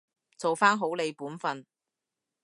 [0.35, 1.63] 做返好你本分